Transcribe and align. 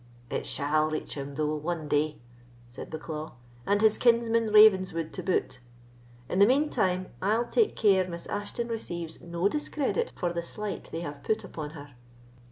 "It 0.31 0.47
shall 0.47 0.89
reach 0.89 1.13
him, 1.13 1.35
though, 1.35 1.53
one 1.53 1.87
day," 1.87 2.17
said 2.67 2.89
Bucklaw, 2.89 3.33
"and 3.67 3.81
his 3.81 3.99
kinsman 3.99 4.47
Ravenswood 4.51 5.13
to 5.13 5.21
boot. 5.21 5.59
In 6.27 6.39
the 6.39 6.47
mean 6.47 6.71
time, 6.71 7.11
I'll 7.21 7.45
take 7.45 7.75
care 7.75 8.07
Miss 8.09 8.25
Ashton 8.25 8.67
receives 8.67 9.21
no 9.21 9.47
discredit 9.47 10.11
for 10.15 10.33
the 10.33 10.41
slight 10.41 10.89
they 10.91 11.01
have 11.01 11.21
put 11.21 11.43
upon 11.43 11.69
her. 11.77 11.93